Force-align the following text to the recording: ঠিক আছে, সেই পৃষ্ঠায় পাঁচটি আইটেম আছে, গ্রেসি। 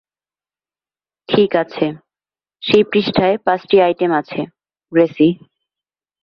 ঠিক 1.29 1.51
আছে, 1.55 1.85
সেই 2.63 2.83
পৃষ্ঠায় 2.83 3.37
পাঁচটি 3.45 3.75
আইটেম 3.81 4.11
আছে, 4.11 4.41
গ্রেসি। 4.91 5.29